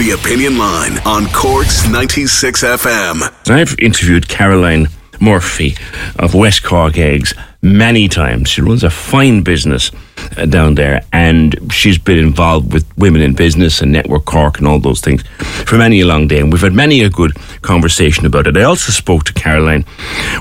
[0.00, 3.50] The Opinion Line on Cork's 96 FM.
[3.50, 4.88] I've interviewed Caroline
[5.20, 5.76] Murphy
[6.18, 8.48] of West Cork Eggs many times.
[8.48, 9.90] She runs a fine business
[10.38, 14.66] uh, down there and she's been involved with women in business and Network Cork and
[14.66, 15.22] all those things
[15.66, 16.40] for many a long day.
[16.40, 18.56] And we've had many a good conversation about it.
[18.56, 19.84] I also spoke to Caroline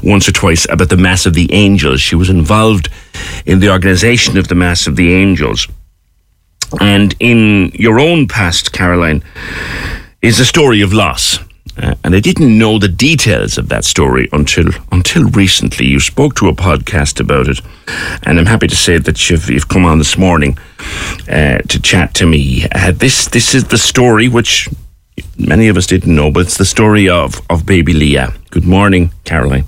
[0.02, 2.00] once or twice about the Mass of the Angels.
[2.00, 2.88] She was involved
[3.46, 5.68] in the organisation of the Mass of the Angels.
[6.80, 9.24] And in your own past, Caroline,
[10.22, 11.40] is a story of loss.
[11.78, 15.86] Uh, and I didn't know the details of that story until until recently.
[15.86, 17.62] You spoke to a podcast about it,
[18.24, 20.58] and I'm happy to say that you've, you've come on this morning
[21.30, 22.68] uh, to chat to me.
[22.76, 24.68] Uh, this this is the story which
[25.38, 28.34] many of us didn't know, but it's the story of of baby Leah.
[28.50, 29.66] Good morning, Caroline.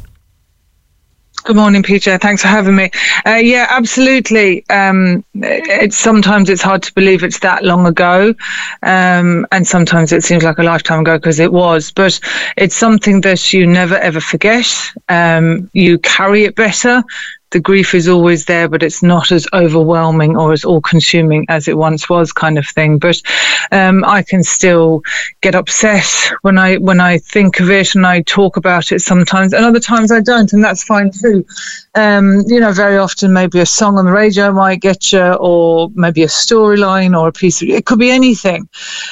[1.43, 2.19] Good morning, Peter.
[2.19, 2.91] Thanks for having me.
[3.25, 4.63] Uh, yeah, absolutely.
[4.69, 8.35] Um, it's sometimes it's hard to believe it's that long ago,
[8.83, 11.91] um, and sometimes it seems like a lifetime ago because it was.
[11.91, 12.19] But
[12.57, 14.67] it's something that you never ever forget.
[15.09, 17.03] Um, you carry it better
[17.51, 21.67] the grief is always there, but it's not as overwhelming or as all consuming as
[21.67, 22.97] it once was, kind of thing.
[22.97, 23.21] But
[23.71, 25.03] um, I can still
[25.41, 26.05] get upset
[26.41, 29.79] when I when I think of it and I talk about it sometimes, and other
[29.79, 31.45] times I don't, and that's fine too.
[31.93, 35.91] Um, you know, very often maybe a song on the radio might get you, or
[35.93, 38.69] maybe a storyline or a piece of it could be anything.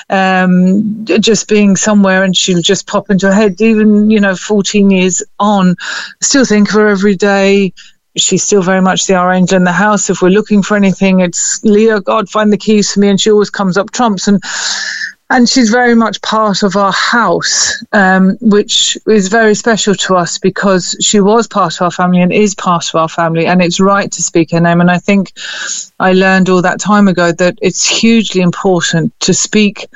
[0.09, 4.89] Um, just being somewhere and she'll just pop into her head, even you know, 14
[4.89, 5.75] years on,
[6.21, 7.73] still think of her every day
[8.19, 10.09] she's still very much the arranger in the house.
[10.09, 13.09] If we're looking for anything, it's Leah, God, find the keys for me.
[13.09, 14.27] And she always comes up trumps.
[14.27, 14.41] And
[15.31, 20.39] and she's very much part of our house, um, which is very special to us
[20.39, 23.79] because she was part of our family and is part of our family, and it's
[23.79, 24.81] right to speak her name.
[24.81, 25.33] And I think
[25.99, 29.87] I learned all that time ago that it's hugely important to speak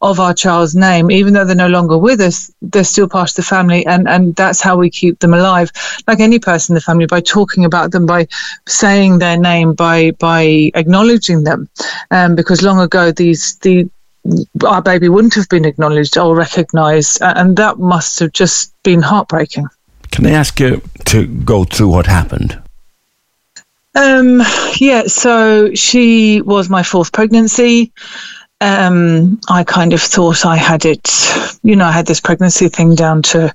[0.00, 3.36] of our child's name, even though they're no longer with us, they're still part of
[3.36, 5.70] the family, and and that's how we keep them alive,
[6.06, 8.26] like any person in the family, by talking about them, by
[8.66, 11.68] saying their name, by by acknowledging them,
[12.10, 13.88] um, because long ago these the
[14.66, 19.66] our baby wouldn't have been acknowledged or recognised, and that must have just been heartbreaking.
[20.10, 22.60] Can I ask you to go through what happened?
[23.94, 24.42] Um,
[24.76, 27.92] yeah, so she was my fourth pregnancy
[28.60, 31.08] um, I kind of thought I had it,
[31.62, 33.54] you know, I had this pregnancy thing down to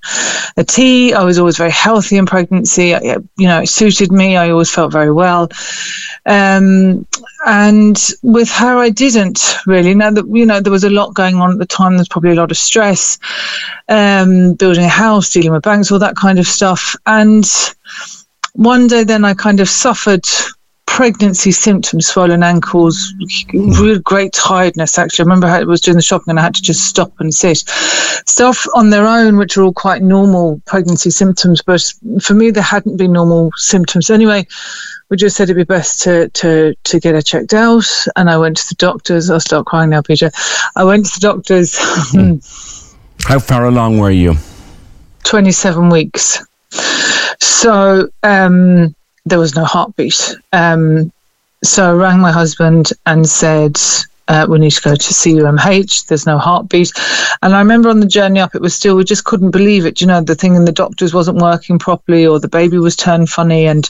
[0.55, 1.13] a T.
[1.13, 2.95] I was always very healthy in pregnancy.
[2.95, 4.37] I, you know, it suited me.
[4.37, 5.49] I always felt very well.
[6.25, 7.05] Um,
[7.45, 9.93] and with her, I didn't really.
[9.93, 11.95] Now that, you know, there was a lot going on at the time.
[11.95, 13.19] There's probably a lot of stress,
[13.89, 16.95] um, building a house, dealing with banks, all that kind of stuff.
[17.05, 17.45] And
[18.53, 20.25] one day then I kind of suffered
[20.85, 23.13] pregnancy symptoms, swollen ankles,
[23.51, 24.97] real great tiredness.
[24.99, 27.11] Actually, I remember how I was doing the shopping and I had to just stop
[27.19, 27.63] and sit.
[28.27, 31.81] Stuff on their own, which are all quite normal pregnancy symptoms, but
[32.21, 34.09] for me, there hadn't been normal symptoms.
[34.09, 34.45] Anyway,
[35.09, 38.37] we just said it'd be best to to to get her checked out, and I
[38.37, 39.29] went to the doctors.
[39.29, 40.31] I'll start crying now, Peter.
[40.75, 41.75] I went to the doctors.
[43.27, 44.35] How far along were you?
[45.23, 46.45] Twenty-seven weeks.
[47.39, 48.09] So.
[48.21, 48.95] um
[49.25, 50.35] there was no heartbeat.
[50.51, 51.11] Um,
[51.63, 53.77] so I rang my husband and said,
[54.27, 56.07] uh, we need to go to CUMH.
[56.07, 56.91] There's no heartbeat.
[57.41, 60.01] And I remember on the journey up, it was still, we just couldn't believe it.
[60.01, 63.29] You know, the thing in the doctors wasn't working properly or the baby was turned
[63.29, 63.65] funny.
[63.65, 63.89] And,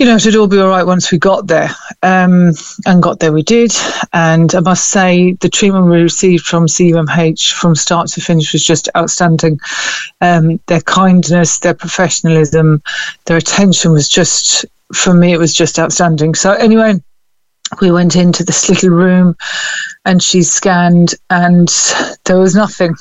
[0.00, 1.68] you know, it'd all be all right once we got there.
[2.02, 2.52] Um,
[2.86, 3.70] and got there we did.
[4.14, 8.64] And I must say, the treatment we received from CUMH from start to finish was
[8.64, 9.60] just outstanding.
[10.22, 12.82] Um, their kindness, their professionalism,
[13.26, 16.34] their attention was just, for me, it was just outstanding.
[16.34, 16.94] So, anyway,
[17.82, 19.36] we went into this little room
[20.06, 21.68] and she scanned and
[22.24, 22.94] there was nothing.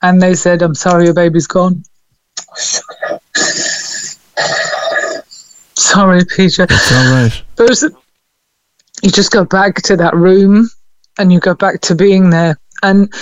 [0.00, 1.82] And they said, I'm sorry, your baby's gone.
[5.86, 6.64] Sorry, Peter.
[6.68, 7.42] It's all right.
[7.54, 7.80] But
[9.02, 10.68] you just go back to that room
[11.16, 12.58] and you go back to being there.
[12.82, 13.12] And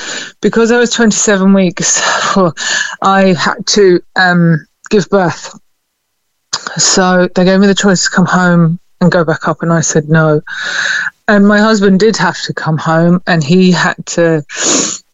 [0.41, 2.01] because I was 27 weeks,
[3.03, 5.59] I had to um, give birth.
[6.77, 9.83] So they gave me the choice to come home and go back up, and I
[9.83, 10.41] said no.
[11.29, 14.43] And my husband did have to come home, and he had to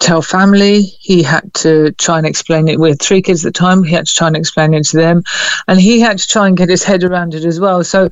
[0.00, 0.82] tell family.
[0.82, 2.80] He had to try and explain it.
[2.80, 3.84] We had three kids at the time.
[3.84, 5.22] He had to try and explain it to them.
[5.68, 7.84] And he had to try and get his head around it as well.
[7.84, 8.08] So,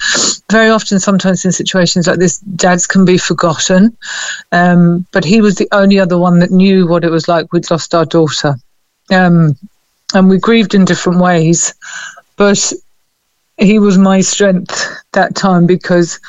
[0.51, 3.97] very often, sometimes in situations like this, dads can be forgotten.
[4.53, 7.53] Um, but he was the only other one that knew what it was like.
[7.53, 8.55] We'd lost our daughter.
[9.11, 9.57] Um,
[10.15, 11.75] and we grieved in different ways.
[12.37, 12.73] But
[13.59, 16.21] he was my strength that time because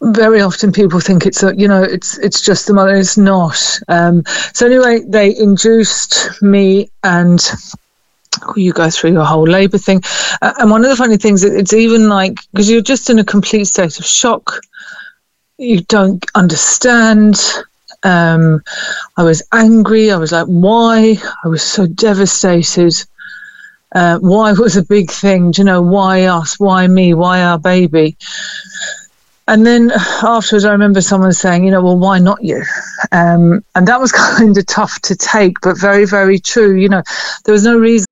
[0.00, 3.58] very often people think it's a, you know it's it's just the mother it's not.
[3.88, 4.22] Um,
[4.52, 7.40] so anyway they induced me and
[8.54, 10.02] you go through your whole labor thing.
[10.42, 13.24] Uh, and one of the funny things it's even like because you're just in a
[13.24, 14.60] complete state of shock.
[15.58, 17.40] You don't understand.
[18.02, 18.62] Um,
[19.16, 20.12] i was angry.
[20.12, 21.16] I was like why?
[21.44, 22.94] I was so devastated.
[23.94, 25.52] Uh, why was a big thing?
[25.52, 26.60] Do you know why us?
[26.60, 27.14] Why me?
[27.14, 28.18] Why our baby
[29.48, 32.64] and then afterwards, I remember someone saying, you know, well, why not you?
[33.12, 36.74] Um, and that was kind of tough to take, but very, very true.
[36.74, 37.02] You know,
[37.44, 38.06] there was no reason.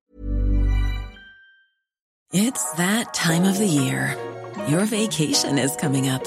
[2.32, 4.16] It's that time of the year.
[4.68, 6.24] Your vacation is coming up.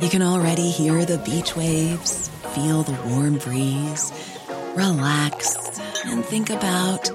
[0.00, 4.12] You can already hear the beach waves, feel the warm breeze,
[4.74, 7.10] relax, and think about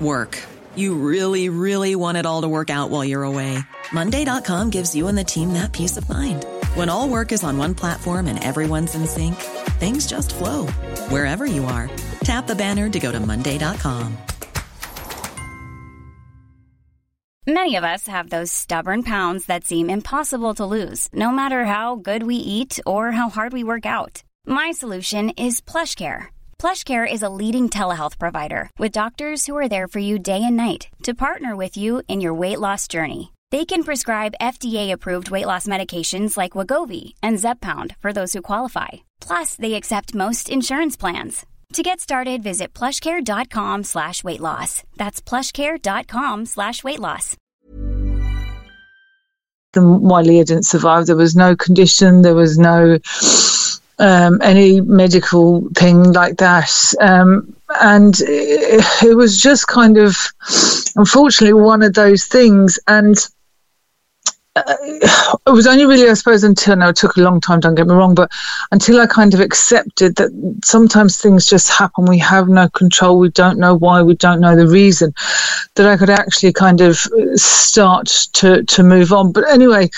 [0.00, 0.42] work.
[0.76, 3.58] You really, really want it all to work out while you're away.
[3.92, 6.44] Monday.com gives you and the team that peace of mind.
[6.74, 9.36] When all work is on one platform and everyone's in sync,
[9.78, 10.66] things just flow
[11.08, 11.90] wherever you are.
[12.20, 14.16] Tap the banner to go to Monday.com.
[17.48, 21.94] Many of us have those stubborn pounds that seem impossible to lose, no matter how
[21.94, 24.24] good we eat or how hard we work out.
[24.44, 26.26] My solution is PlushCare.
[26.58, 30.56] PlushCare is a leading telehealth provider with doctors who are there for you day and
[30.56, 33.32] night to partner with you in your weight loss journey.
[33.52, 38.88] They can prescribe FDA-approved weight loss medications like Wegovy and Zepbound for those who qualify.
[39.20, 41.46] Plus, they accept most insurance plans.
[41.74, 44.82] To get started, visit plushcare.com slash weight loss.
[44.96, 47.36] That's plushcare.com slash weight loss.
[49.74, 51.06] Why Leah didn't survive.
[51.06, 52.22] There was no condition.
[52.22, 52.98] There was no
[53.98, 56.94] um, any medical thing like that.
[57.00, 60.16] Um, and it, it was just kind of,
[60.96, 62.78] unfortunately, one of those things.
[62.86, 63.16] And
[64.56, 67.60] Uh, uh, it was only really, I suppose, until now it took a long time.
[67.60, 68.30] Don't get me wrong, but
[68.72, 72.06] until I kind of accepted that sometimes things just happen.
[72.06, 73.18] We have no control.
[73.18, 74.02] We don't know why.
[74.02, 75.14] We don't know the reason.
[75.74, 76.96] That I could actually kind of
[77.36, 79.32] start to to move on.
[79.32, 79.90] But anyway,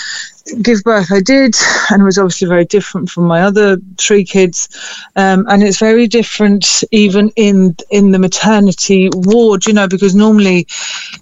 [0.61, 1.55] give birth I did,
[1.89, 4.67] and was obviously very different from my other three kids,
[5.15, 10.67] um, and it's very different even in in the maternity ward, you know, because normally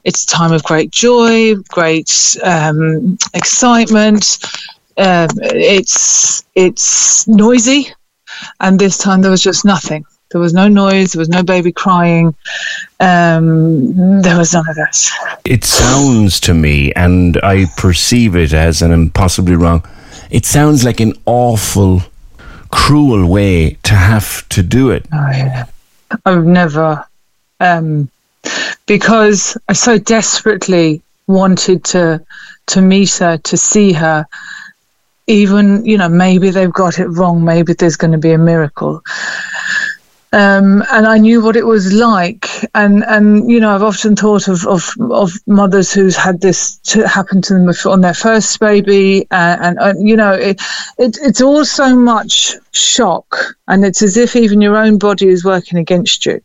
[0.03, 4.39] it's a time of great joy, great um, excitement.
[4.97, 7.87] Um, it's it's noisy,
[8.59, 10.05] and this time there was just nothing.
[10.29, 11.13] There was no noise.
[11.13, 12.35] There was no baby crying.
[12.99, 15.09] Um, there was none of that.
[15.45, 19.87] It sounds to me, and I perceive it as, and I'm possibly wrong,
[20.29, 22.01] it sounds like an awful,
[22.69, 25.05] cruel way to have to do it.
[25.13, 25.65] Oh, yeah.
[26.25, 27.05] I've never,
[27.59, 28.09] um,
[28.85, 32.21] because I so desperately wanted to
[32.67, 34.25] to meet her, to see her.
[35.29, 37.43] Even you know, maybe they've got it wrong.
[37.43, 39.01] Maybe there's going to be a miracle.
[40.33, 42.49] Um, and I knew what it was like.
[42.75, 47.07] And and you know, I've often thought of of, of mothers who's had this to
[47.07, 50.61] happen to them on their first baby, uh, and, and you know, it,
[50.97, 55.45] it it's all so much shock, and it's as if even your own body is
[55.45, 56.41] working against you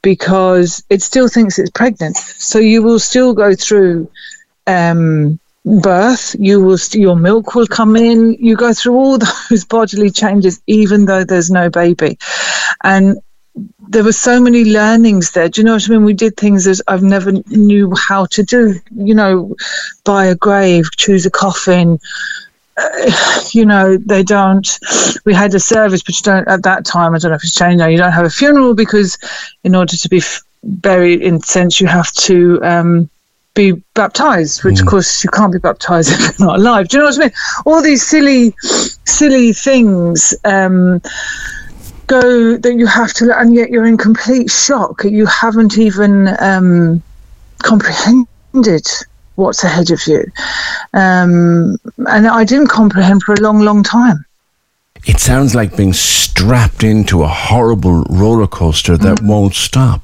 [0.00, 2.16] because it still thinks it's pregnant.
[2.16, 4.10] So you will still go through.
[4.66, 9.18] Um, birth you will your milk will come in you go through all
[9.50, 12.18] those bodily changes even though there's no baby
[12.82, 13.16] and
[13.88, 15.48] there were so many learnings there.
[15.48, 16.04] Do you know what I mean?
[16.04, 18.80] We did things that I've never knew how to do.
[18.94, 19.54] You know,
[20.04, 21.98] buy a grave, choose a coffin.
[22.76, 24.66] Uh, you know, they don't.
[25.26, 27.14] We had a service, but you don't at that time.
[27.14, 27.86] I don't know if it's changed now.
[27.86, 29.18] You don't have a funeral because,
[29.64, 33.10] in order to be f- buried in sense, you have to um,
[33.54, 34.64] be baptized.
[34.64, 34.80] Which, mm.
[34.80, 36.88] of course, you can't be baptized if you're not alive.
[36.88, 37.32] Do you know what I mean?
[37.66, 40.34] All these silly, silly things.
[40.44, 41.00] Um,
[42.06, 45.04] go that you have to, and yet you're in complete shock.
[45.04, 47.02] You haven't even um,
[47.62, 48.86] comprehended
[49.36, 50.24] what's ahead of you.
[50.92, 54.24] Um, and I didn't comprehend for a long, long time.
[55.04, 59.28] It sounds like being strapped into a horrible roller coaster that mm.
[59.28, 60.02] won't stop.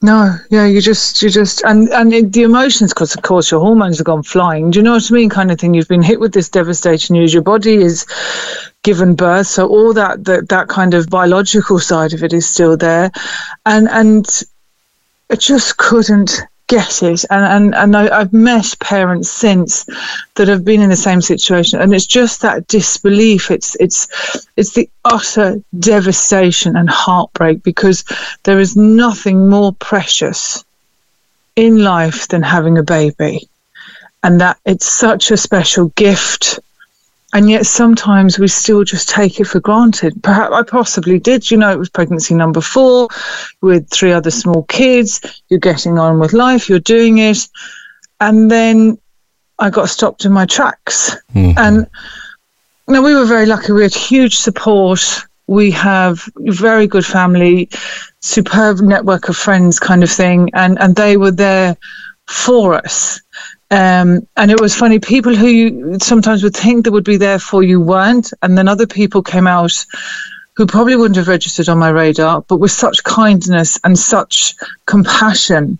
[0.00, 3.58] No, yeah, you just, you just, and and it, the emotions, because of course your
[3.58, 4.70] hormones have gone flying.
[4.70, 5.28] Do you know what I mean?
[5.28, 5.74] Kind of thing.
[5.74, 7.34] You've been hit with this devastation news.
[7.34, 8.06] Your body is
[8.84, 12.76] given birth, so all that that that kind of biological side of it is still
[12.76, 13.10] there,
[13.66, 14.24] and and
[15.30, 17.24] it just couldn't get it.
[17.30, 19.84] And and and I, I've met parents since
[20.36, 23.50] that have been in the same situation, and it's just that disbelief.
[23.50, 28.04] It's it's it's the utter devastation and heartbreak because
[28.44, 30.64] there is nothing more precious
[31.56, 33.48] in life than having a baby,
[34.22, 36.60] and that it's such a special gift
[37.34, 40.22] and yet sometimes we still just take it for granted.
[40.22, 41.50] Perhaps I possibly did.
[41.50, 43.08] You know, it was pregnancy number four
[43.60, 45.20] with three other small kids.
[45.48, 47.46] You're getting on with life, you're doing it.
[48.20, 48.98] And then
[49.58, 51.16] I got stopped in my tracks.
[51.34, 51.58] Mm-hmm.
[51.58, 51.86] And
[52.88, 53.72] now we were very lucky.
[53.72, 55.00] We had huge support.
[55.46, 57.68] We have very good family,
[58.20, 60.50] superb network of friends, kind of thing.
[60.54, 61.76] And, and they were there
[62.26, 63.20] for us.
[63.70, 67.38] Um, and it was funny, people who you sometimes would think that would be there
[67.38, 68.32] for you weren't.
[68.42, 69.84] And then other people came out
[70.54, 74.54] who probably wouldn't have registered on my radar, but with such kindness and such
[74.86, 75.78] compassion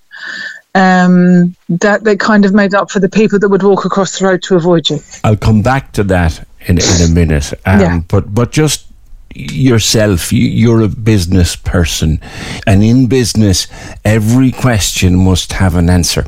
[0.74, 4.26] um, that they kind of made up for the people that would walk across the
[4.26, 5.00] road to avoid you.
[5.24, 7.52] I'll come back to that in, in a minute.
[7.66, 8.00] Um, yeah.
[8.06, 8.86] But, but just
[9.34, 12.20] yourself, you're a business person.
[12.66, 13.66] And in business,
[14.04, 16.26] every question must have an answer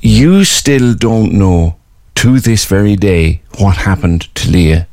[0.00, 1.76] you still don't know
[2.16, 4.86] to this very day what happened to Leah.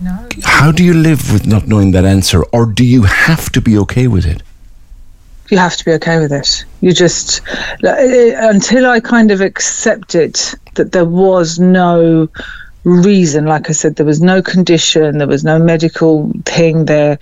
[0.00, 0.28] No.
[0.44, 3.76] How do you live with not knowing that answer, or do you have to be
[3.78, 4.42] okay with it?
[5.50, 6.64] You have to be okay with it.
[6.82, 7.40] You just,
[7.82, 10.38] until I kind of accepted
[10.74, 12.28] that there was no
[12.84, 17.18] reason, like I said, there was no condition, there was no medical thing there.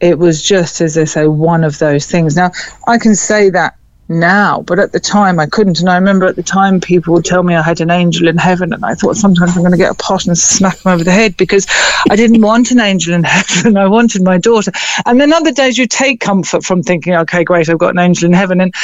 [0.00, 2.36] It was just, as I say, one of those things.
[2.36, 2.50] Now,
[2.86, 3.76] I can say that
[4.10, 5.80] now, but at the time I couldn't.
[5.80, 8.36] And I remember at the time people would tell me I had an angel in
[8.36, 11.04] heaven, and I thought sometimes I'm going to get a pot and smack them over
[11.04, 11.66] the head because
[12.10, 13.76] I didn't want an angel in heaven.
[13.76, 14.72] I wanted my daughter.
[15.06, 18.26] And then other days you take comfort from thinking, okay, great, I've got an angel
[18.26, 18.60] in heaven.
[18.60, 18.74] And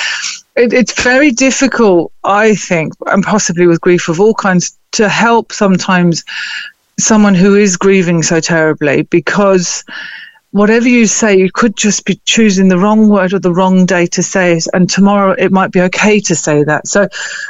[0.54, 5.52] it, it's very difficult, I think, and possibly with grief of all kinds, to help
[5.52, 6.24] sometimes
[6.98, 9.84] someone who is grieving so terribly because
[10.50, 14.06] whatever you say, you could just be choosing the wrong word or the wrong day
[14.06, 14.66] to say it.
[14.72, 16.86] And tomorrow it might be okay to say that.
[16.86, 17.08] So,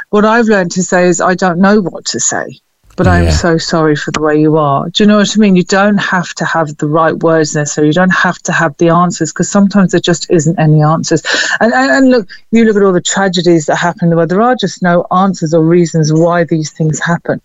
[0.09, 2.59] what I've learned to say is, I don't know what to say,
[2.97, 3.13] but yeah.
[3.13, 4.89] I'm so sorry for the way you are.
[4.89, 5.55] Do you know what I mean?
[5.55, 7.89] You don't have to have the right words necessarily.
[7.89, 11.23] You don't have to have the answers because sometimes there just isn't any answers.
[11.59, 14.55] And, and, and, look, you look at all the tragedies that happen where there are
[14.55, 17.39] just no answers or reasons why these things happen.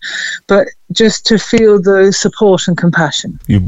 [0.47, 3.39] But just to feel the support and compassion.
[3.47, 3.67] You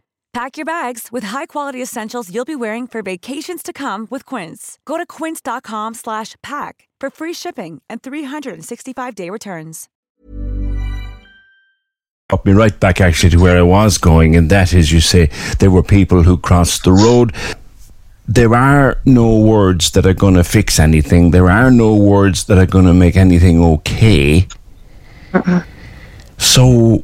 [0.33, 4.79] Pack your bags with high-quality essentials you'll be wearing for vacations to come with Quince.
[4.85, 9.89] Go to quince.com slash pack for free shipping and 365-day returns.
[12.29, 15.29] Up me right back actually to where I was going, and that is, you say,
[15.59, 17.35] there were people who crossed the road.
[18.25, 21.31] There are no words that are going to fix anything.
[21.31, 24.47] There are no words that are going to make anything okay.
[25.33, 25.63] Uh-uh.
[26.37, 27.03] So,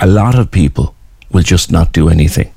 [0.00, 0.95] a lot of people
[1.36, 2.50] will just not do anything?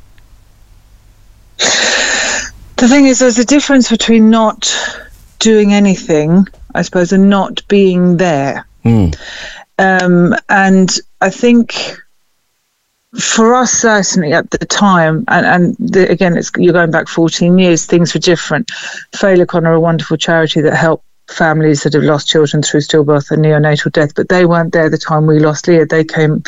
[1.57, 4.73] The thing is, there's a difference between not
[5.39, 8.65] doing anything, I suppose, and not being there.
[8.85, 9.19] Mm.
[9.79, 11.97] Um, and I think
[13.19, 17.59] for us, certainly at the time, and, and the, again, it's, you're going back 14
[17.59, 18.67] years, things were different.
[19.13, 23.43] Féileacáin are a wonderful charity that help families that have lost children through stillbirth and
[23.43, 25.85] neonatal death, but they weren't there the time we lost Leah.
[25.85, 26.43] They came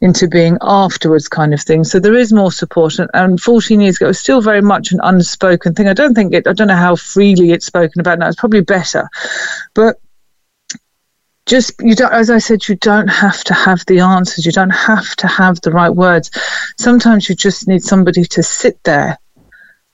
[0.00, 1.84] into being afterwards, kind of thing.
[1.84, 2.98] So there is more support.
[2.98, 5.88] And, and 14 years ago, it was still very much an unspoken thing.
[5.88, 8.28] I don't think it, I don't know how freely it's spoken about now.
[8.28, 9.08] It's probably better.
[9.74, 10.00] But
[11.46, 14.70] just you don't as i said you don't have to have the answers you don't
[14.70, 16.28] have to have the right words
[16.76, 19.16] sometimes you just need somebody to sit there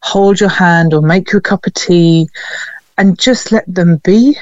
[0.03, 2.27] hold your hand or make you a cup of tea
[2.99, 4.37] and just let them be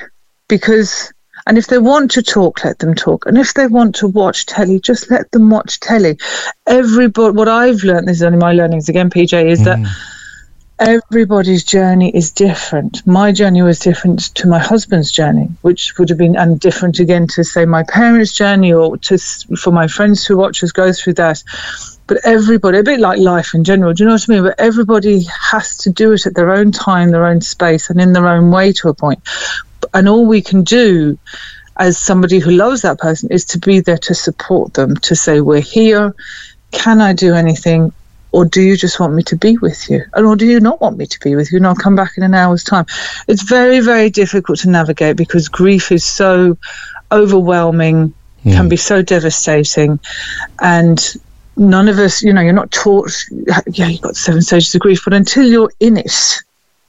[0.49, 1.13] because
[1.47, 4.47] and if they want to talk let them talk and if they want to watch
[4.47, 6.19] telly just let them watch telly.
[6.67, 9.65] Everybody what i've learned this is only my learnings again pj is mm.
[9.65, 9.79] that
[10.81, 13.07] everybody's journey is different.
[13.07, 17.27] My journey was different to my husband's journey which would have been and different again
[17.29, 21.15] to say my parents journey or to for my friends who watch us go through
[21.15, 21.43] that
[22.11, 24.43] but everybody, a bit like life in general, do you know what I mean?
[24.43, 28.15] But everybody has to do it at their own time, their own space, and in
[28.15, 29.21] their own way to a point.
[29.95, 31.17] And all we can do
[31.77, 35.41] as somebody who loves that person is to be there to support them, to say,
[35.41, 36.13] We're here.
[36.73, 37.93] Can I do anything?
[38.33, 40.05] Or do you just want me to be with you?
[40.15, 41.59] And or do you not want me to be with you?
[41.59, 42.87] And I'll come back in an hour's time.
[43.29, 46.59] It's very, very difficult to navigate because grief is so
[47.13, 48.13] overwhelming,
[48.45, 48.53] mm.
[48.53, 50.01] can be so devastating.
[50.61, 51.01] And
[51.57, 53.13] none of us, you know, you're not taught,
[53.67, 56.43] yeah, you've got seven stages of grief, but until you're in it,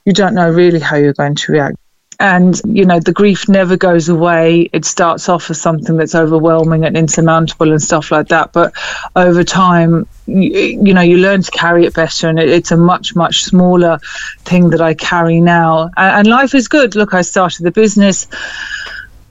[0.05, 1.77] you don't know really how you're going to react.
[2.19, 4.69] And, you know, the grief never goes away.
[4.73, 8.53] It starts off as something that's overwhelming and insurmountable and stuff like that.
[8.53, 8.73] But
[9.15, 10.51] over time, you,
[10.83, 12.29] you know, you learn to carry it better.
[12.29, 13.97] And it, it's a much, much smaller
[14.45, 15.89] thing that I carry now.
[15.97, 16.95] And, and life is good.
[16.95, 18.27] Look, I started the business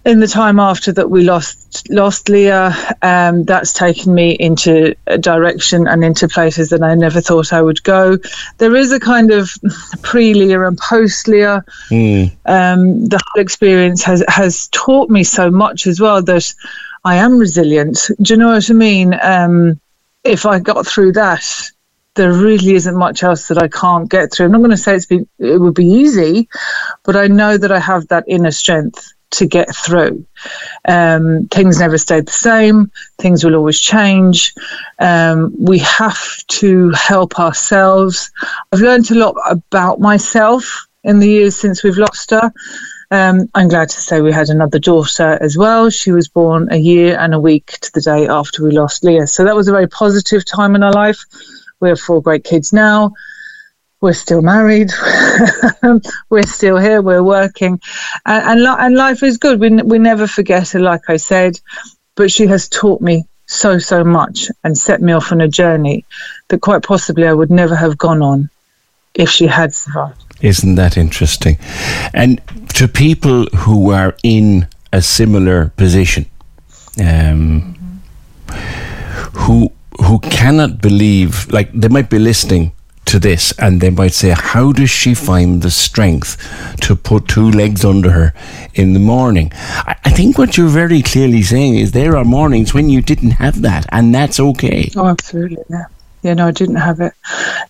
[0.04, 5.18] in the time after that we lost lost Leah, um, that's taken me into a
[5.18, 8.16] direction and into places that I never thought I would go.
[8.58, 9.50] There is a kind of
[10.02, 11.64] pre Leah and post Leah.
[11.90, 12.32] Mm.
[12.46, 16.54] Um, the whole experience has has taught me so much as well that
[17.04, 17.98] I am resilient.
[18.20, 19.18] Do you know what I mean?
[19.22, 19.80] Um,
[20.24, 21.44] if I got through that,
[22.14, 24.46] there really isn't much else that I can't get through.
[24.46, 26.48] I'm not going to say it's been it would be easy,
[27.04, 30.24] but I know that I have that inner strength to get through.
[30.86, 34.54] Um, things never stayed the same, things will always change.
[34.98, 38.30] Um, we have to help ourselves.
[38.72, 42.52] I've learned a lot about myself in the years since we've lost her.
[43.12, 45.90] Um, I'm glad to say we had another daughter as well.
[45.90, 49.26] She was born a year and a week to the day after we lost Leah.
[49.26, 51.24] So that was a very positive time in our life.
[51.80, 53.12] We have four great kids now
[54.00, 54.90] we're still married,
[56.30, 57.80] we're still here, we're working,
[58.24, 59.60] and and, and life is good.
[59.60, 61.60] We we never forget her, like I said,
[62.14, 66.04] but she has taught me so so much and set me off on a journey
[66.48, 68.48] that quite possibly I would never have gone on
[69.14, 70.24] if she had survived.
[70.40, 71.58] Isn't that interesting?
[72.14, 72.40] And
[72.74, 76.24] to people who are in a similar position,
[77.04, 78.02] um,
[79.32, 82.72] who who cannot believe, like they might be listening
[83.10, 86.36] to this and they might say, How does she find the strength
[86.82, 88.34] to put two legs under her
[88.74, 89.50] in the morning?
[89.54, 93.32] I, I think what you're very clearly saying is there are mornings when you didn't
[93.32, 94.90] have that, and that's okay.
[94.96, 95.64] Oh, absolutely.
[95.68, 95.86] Yeah.
[96.22, 97.14] Yeah, no, I didn't have it.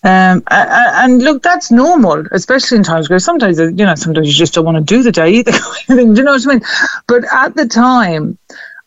[0.03, 4.53] Um, and, look, that's normal, especially in times where sometimes, you know, sometimes you just
[4.53, 5.53] don't want to do the day either.
[5.87, 6.61] do you know what I mean?
[7.07, 8.37] But at the time,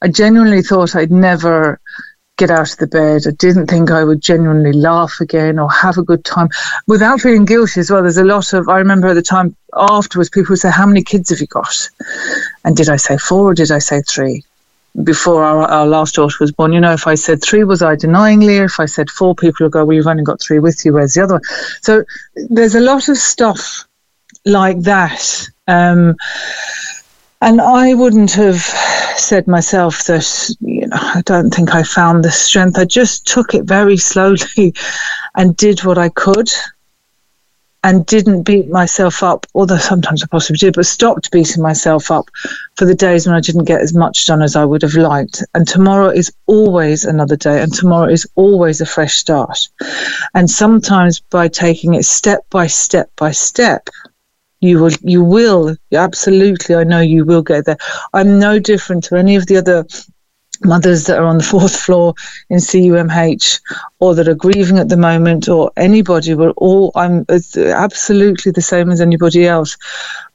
[0.03, 1.81] I genuinely thought I'd never
[2.37, 3.23] get out of the bed.
[3.27, 6.49] I didn't think I would genuinely laugh again or have a good time
[6.87, 8.03] without feeling guilty as well.
[8.03, 11.03] There's a lot of, I remember at the time afterwards, people would say, How many
[11.03, 11.89] kids have you got?
[12.65, 14.45] And did I say four or did I say three?
[15.03, 17.97] Before our, our last daughter was born, you know, if I said three, was I
[17.97, 18.67] denying Leah?
[18.67, 20.93] If I said four, people would go, Well, you've only got three with you.
[20.93, 21.43] Where's the other one?
[21.83, 22.05] So
[22.49, 23.87] there's a lot of stuff
[24.45, 25.49] like that.
[25.67, 26.17] Um,
[27.45, 28.57] and I wouldn't have
[29.19, 32.79] said myself that, you know, I don't think I found the strength.
[32.79, 34.73] I just took it very slowly
[35.35, 36.51] and did what I could
[37.83, 42.31] and didn't beat myself up, although sometimes I possibly did, but stopped beating myself up
[42.77, 45.45] for the days when I didn't get as much done as I would have liked.
[45.53, 49.69] And tomorrow is always another day, and tomorrow is always a fresh start.
[50.33, 53.91] And sometimes by taking it step by step by step,
[54.65, 57.77] you will you will absolutely i know you will get there.
[58.13, 59.87] I'm no different to any of the other
[60.63, 62.15] mothers that are on the fourth floor
[62.49, 63.61] in CUMH
[63.99, 66.35] or that are grieving at the moment or anybody.
[66.35, 69.77] We're all I'm absolutely the same as anybody else.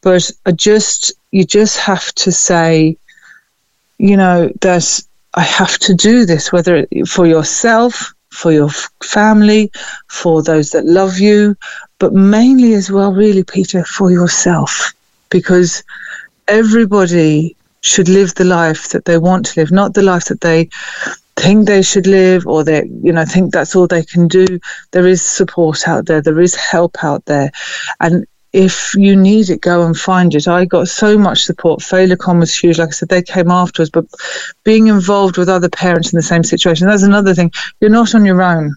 [0.02, 2.98] But I just you just have to say
[3.98, 5.02] you know that
[5.34, 8.70] I have to do this whether for yourself for your
[9.04, 9.72] family
[10.08, 11.56] for those that love you
[12.00, 14.94] but mainly as well, really, Peter, for yourself,
[15.30, 15.84] because
[16.48, 20.70] everybody should live the life that they want to live, not the life that they
[21.36, 24.46] think they should live or they you know think that's all they can do.
[24.92, 26.22] There is support out there.
[26.22, 27.52] There is help out there.
[28.00, 32.40] And if you need it go and find it i got so much support Féileacáin
[32.40, 34.06] was huge like i said they came afterwards but
[34.64, 38.26] being involved with other parents in the same situation that's another thing you're not on
[38.26, 38.76] your own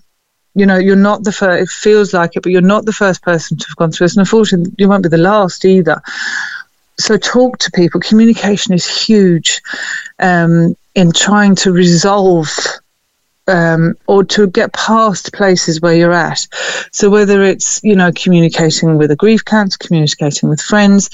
[0.55, 1.63] You know, you're not the first.
[1.63, 4.17] It feels like it, but you're not the first person to have gone through this,
[4.17, 6.03] and unfortunately, you won't be the last either.
[6.99, 8.01] So talk to people.
[8.01, 9.63] Communication is huge
[10.19, 12.51] um, in trying to resolve
[13.49, 16.47] um, or to get past places where you're at.
[16.93, 21.11] So whether it's you know communicating with a grief counsellor, communicating with friends,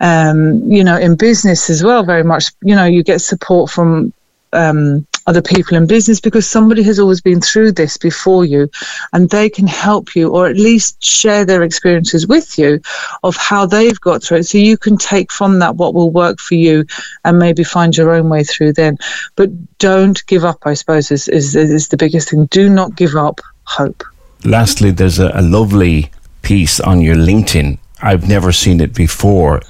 [0.00, 4.12] um, you know in business as well, very much you know you get support from
[4.52, 8.68] um, other people in business because somebody has always been through this before you
[9.12, 12.80] and they can help you or at least share their experiences with you
[13.22, 14.44] of how they've got through it.
[14.44, 16.86] So you can take from that what will work for you
[17.26, 18.96] and maybe find your own way through then.
[19.36, 22.46] But don't give up i suppose is, is, is the biggest thing.
[22.46, 24.02] Do not give up hope.
[24.44, 26.10] Lastly there's a, a lovely
[26.40, 27.78] piece on your linkedin.
[28.00, 29.60] I've never seen it before.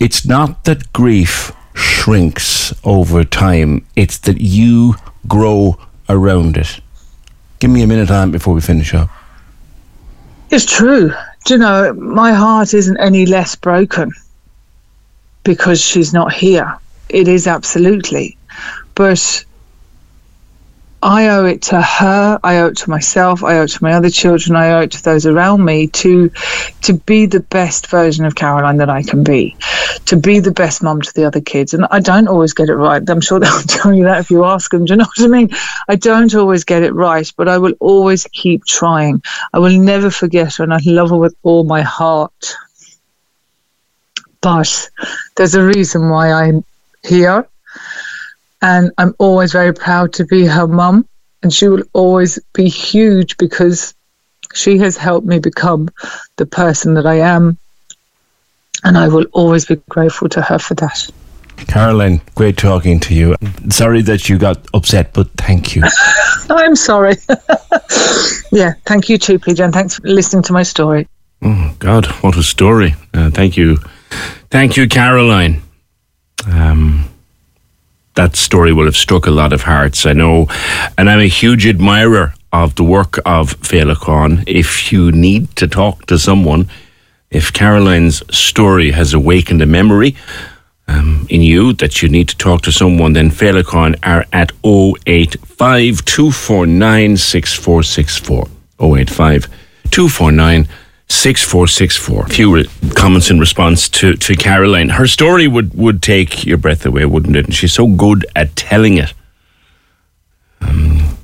[0.00, 3.84] It's not that grief shrinks over time.
[3.96, 4.94] It's that you
[5.28, 6.80] grow around it.
[7.58, 9.10] Give me a minute on before we finish up.
[10.50, 11.12] It's true.
[11.44, 14.12] Do you know, my heart isn't any less broken
[15.42, 16.78] because she's not here.
[17.08, 18.36] It is absolutely.
[18.94, 19.44] But
[21.04, 23.92] I owe it to her, I owe it to myself, I owe it to my
[23.92, 26.30] other children, I owe it to those around me to
[26.80, 29.54] to be the best version of Caroline that I can be,
[30.06, 31.74] to be the best mum to the other kids.
[31.74, 33.02] And I don't always get it right.
[33.06, 34.86] I'm sure they'll tell you that if you ask them.
[34.86, 35.50] Do you know what I mean?
[35.88, 39.22] I don't always get it right, but I will always keep trying.
[39.52, 42.54] I will never forget her and I love her with all my heart.
[44.40, 44.90] But
[45.36, 46.64] there's a reason why I'm
[47.02, 47.46] here
[48.64, 51.06] and I'm always very proud to be her mum.
[51.42, 53.94] And she will always be huge because
[54.54, 55.90] she has helped me become
[56.36, 57.58] the person that I am.
[58.82, 61.10] And I will always be grateful to her for that.
[61.68, 63.36] Caroline, great talking to you.
[63.68, 65.82] Sorry that you got upset, but thank you.
[66.48, 67.16] I'm sorry.
[68.50, 71.06] yeah, thank you too, PJ, and thanks for listening to my story.
[71.42, 72.94] Oh, God, what a story.
[73.12, 73.76] Uh, thank you.
[74.50, 75.60] Thank you, Caroline.
[76.50, 77.10] Um,
[78.14, 80.46] that story will have struck a lot of hearts, I know.
[80.96, 84.44] And I'm a huge admirer of the work of Féileacáin.
[84.46, 86.68] If you need to talk to someone,
[87.30, 90.14] if Caroline's story has awakened a memory
[90.86, 96.04] um, in you that you need to talk to someone, then Féileacáin are at 085
[96.04, 98.46] 249 6464.
[98.80, 99.48] 085
[99.90, 100.68] 249
[101.08, 102.24] 6464.
[102.24, 102.64] A few
[102.94, 104.88] comments in response to, to Caroline.
[104.90, 107.44] Her story would, would take your breath away, wouldn't it?
[107.46, 109.12] And she's so good at telling it.
[110.60, 111.18] Um,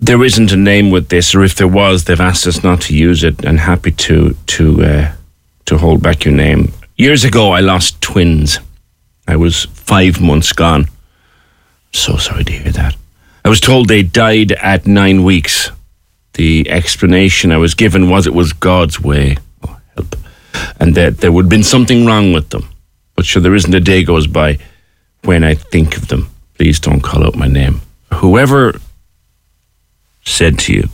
[0.00, 2.96] there isn't a name with this, or if there was, they've asked us not to
[2.96, 5.12] use it, and happy to to uh,
[5.66, 6.72] to hold back your name.
[6.96, 8.60] Years ago, I lost twins.
[9.26, 10.86] I was five months gone.
[11.92, 12.96] So sorry to hear that.
[13.44, 15.70] I was told they died at nine weeks
[16.38, 19.38] the explanation I was given was it was God's way.
[19.66, 20.14] Oh, help.
[20.78, 22.68] And that there would have been something wrong with them.
[23.16, 24.58] But sure, there isn't a day goes by
[25.24, 26.30] when I think of them.
[26.54, 27.80] Please don't call out my name.
[28.14, 28.80] Whoever
[30.24, 30.88] said to you,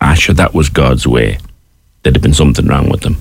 [0.00, 1.38] ah, Asher, that was God's way,
[2.02, 3.16] there'd have been something wrong with them.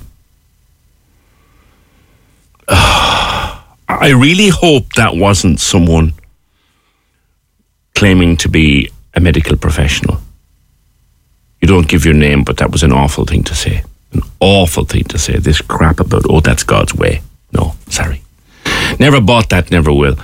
[2.67, 6.13] I really hope that wasn't someone
[7.93, 10.19] claiming to be a medical professional
[11.69, 13.83] don't give your name, but that was an awful thing to say.
[14.13, 15.37] An awful thing to say.
[15.37, 17.21] This crap about, oh, that's God's way.
[17.53, 18.21] No, sorry.
[18.99, 20.15] Never bought that, never will.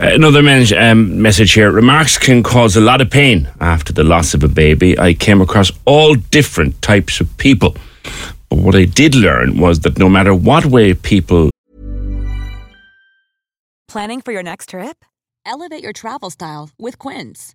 [0.00, 1.70] Another men- um, message here.
[1.70, 4.98] Remarks can cause a lot of pain after the loss of a baby.
[4.98, 7.76] I came across all different types of people.
[8.48, 11.50] But what I did learn was that no matter what way people.
[13.86, 15.04] Planning for your next trip?
[15.44, 17.54] Elevate your travel style with Quince.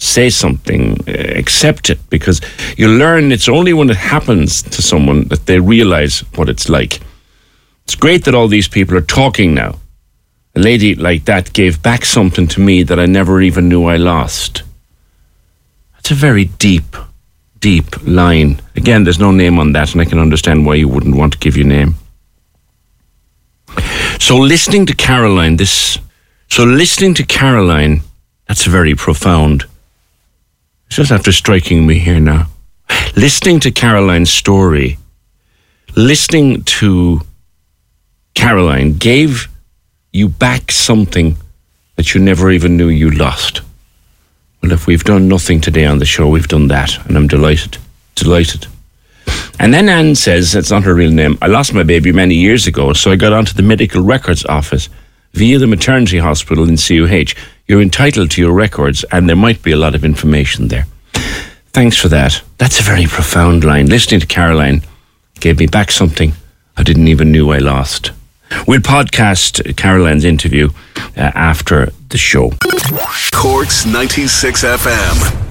[0.00, 2.40] say something, uh, accept it, because
[2.76, 7.00] you learn it's only when it happens to someone that they realize what it's like.
[7.84, 9.78] It's great that all these people are talking now.
[10.56, 13.96] A lady like that gave back something to me that I never even knew I
[13.96, 14.62] lost.
[15.94, 16.96] That's a very deep,
[17.58, 18.60] deep line.
[18.76, 21.38] Again, there's no name on that, and I can understand why you wouldn't want to
[21.38, 21.94] give your name.
[24.18, 25.98] So, listening to Caroline, this.
[26.48, 28.02] So, listening to Caroline,
[28.48, 29.66] that's very profound
[30.90, 32.48] Just after striking me here now.
[33.14, 34.98] Listening to Caroline's story,
[35.94, 37.20] listening to
[38.34, 39.46] Caroline gave
[40.12, 41.36] you back something
[41.94, 43.60] that you never even knew you lost.
[44.60, 47.78] Well, if we've done nothing today on the show, we've done that, and I'm delighted.
[48.16, 48.66] Delighted.
[49.60, 52.66] And then Anne says, it's not her real name, I lost my baby many years
[52.66, 54.88] ago, so I got onto the medical records office
[55.32, 57.34] via the maternity hospital in CUH.
[57.66, 60.86] You're entitled to your records, and there might be a lot of information there.
[61.72, 62.42] Thanks for that.
[62.58, 63.86] That's a very profound line.
[63.86, 64.82] Listening to Caroline
[65.38, 66.32] gave me back something
[66.76, 68.10] I didn't even knew I lost.
[68.66, 70.70] We'll podcast Caroline's interview
[71.16, 72.52] uh, after the show.
[73.32, 75.49] Corks 96 FM.